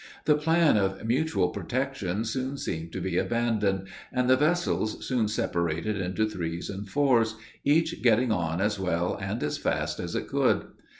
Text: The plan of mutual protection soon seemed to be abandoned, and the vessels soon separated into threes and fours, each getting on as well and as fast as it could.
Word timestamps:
The 0.25 0.33
plan 0.33 0.77
of 0.77 1.05
mutual 1.05 1.49
protection 1.49 2.25
soon 2.25 2.57
seemed 2.57 2.91
to 2.93 2.99
be 3.01 3.19
abandoned, 3.19 3.87
and 4.11 4.27
the 4.27 4.35
vessels 4.35 5.05
soon 5.05 5.27
separated 5.27 5.95
into 5.95 6.27
threes 6.27 6.71
and 6.71 6.89
fours, 6.89 7.35
each 7.63 8.01
getting 8.01 8.31
on 8.31 8.61
as 8.61 8.79
well 8.79 9.15
and 9.21 9.43
as 9.43 9.59
fast 9.59 9.99
as 9.99 10.15
it 10.15 10.27
could. 10.27 10.65